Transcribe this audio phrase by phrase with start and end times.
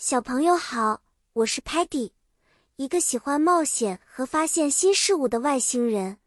[0.00, 1.02] 小朋友好，
[1.32, 2.12] 我是 Patty，
[2.76, 6.18] 一个喜欢冒险和发现新事物的外星人。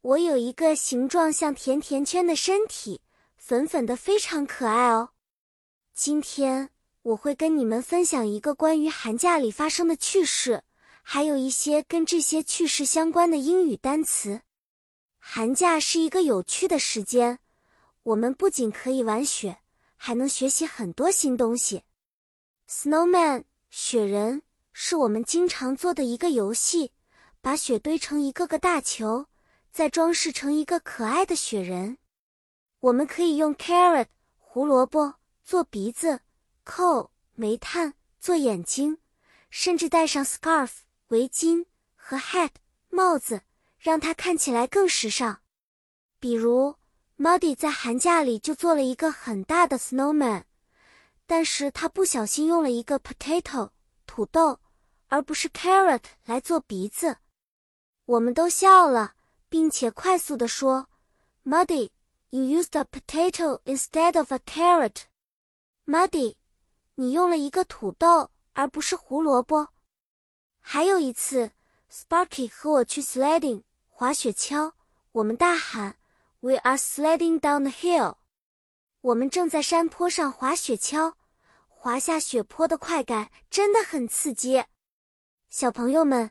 [0.00, 3.00] 我有一个形状像甜甜圈的身体，
[3.36, 5.10] 粉粉的，非常可爱哦。
[5.92, 6.70] 今天
[7.02, 10.62] 我会跟你们分享一个关于寒假里发生的趣事，
[11.02, 14.42] 还有一些跟这些趣事相关的英语单词。
[15.18, 17.40] 寒假是一个有趣的时间，
[18.04, 19.58] 我们不仅可以玩雪，
[19.96, 21.82] 还能学习很多新东西。
[22.76, 26.90] Snowman 雪人是我们经常做的一个游戏，
[27.40, 29.26] 把雪堆成一个个大球，
[29.70, 31.98] 再装饰成一个可爱的雪人。
[32.80, 36.22] 我们可以用 carrot 胡萝卜做鼻子
[36.66, 38.98] ，coal 煤炭做眼睛，
[39.50, 40.70] 甚至戴上 scarf
[41.08, 42.50] 围巾和 hat
[42.88, 43.42] 帽子，
[43.78, 45.42] 让它看起来更时尚。
[46.18, 46.74] 比如
[47.18, 50.42] ，Muddy 在寒假里就做了一个很大的 snowman。
[51.26, 53.70] 但是他不小心用了一个 potato
[54.06, 54.60] 土豆，
[55.08, 57.18] 而不是 carrot 来做鼻子，
[58.04, 59.14] 我们都笑了，
[59.48, 60.88] 并且快速地说
[61.44, 61.90] ：“Muddy,
[62.30, 65.04] you used a potato instead of a carrot.”
[65.86, 66.36] Muddy，
[66.96, 69.68] 你用了一个土豆而不是胡萝卜。
[70.60, 71.52] 还有一次
[71.90, 74.72] ，Sparky 和我去 sledding 滑雪橇，
[75.12, 75.96] 我们大喊
[76.40, 78.16] ：“We are sledding down the hill.”
[79.04, 81.12] 我们正在山坡上滑雪橇，
[81.68, 84.64] 滑下雪坡的快感真的很刺激。
[85.50, 86.30] 小朋友们，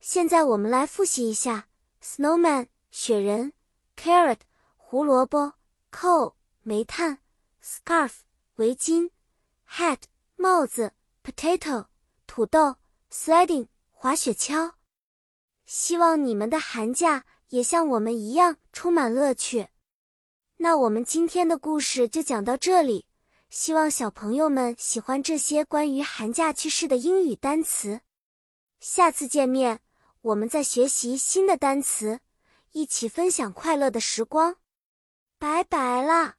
[0.00, 1.68] 现在我们来复习一下
[2.02, 3.52] ：snowman 雪人
[3.94, 4.38] ，carrot
[4.78, 5.52] 胡萝卜
[5.92, 7.18] ，coal 煤炭
[7.62, 8.12] ，scarf
[8.54, 9.10] 围巾
[9.68, 10.04] ，hat
[10.36, 11.88] 帽子，potato
[12.26, 12.76] 土豆
[13.12, 14.72] ，sledding 滑雪橇。
[15.66, 19.68] 希望你们的寒假也像我们一样充满乐趣。
[20.58, 23.06] 那我们今天的故事就讲到这里，
[23.50, 28.00] 希望小朋友们喜欢这些关于寒假趣事的英语单词。
[28.80, 29.80] 下次见面，
[30.22, 32.20] 我们再学习新的单词，
[32.72, 34.56] 一起分享快乐的时光。
[35.38, 36.36] 拜拜了。